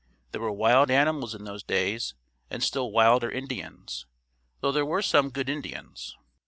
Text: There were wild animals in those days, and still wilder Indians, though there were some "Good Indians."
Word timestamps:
There 0.31 0.41
were 0.41 0.51
wild 0.51 0.89
animals 0.89 1.35
in 1.35 1.43
those 1.43 1.61
days, 1.61 2.15
and 2.49 2.63
still 2.63 2.91
wilder 2.91 3.29
Indians, 3.29 4.07
though 4.61 4.71
there 4.71 4.83
were 4.83 5.03
some 5.03 5.29
"Good 5.29 5.47
Indians." 5.47 6.17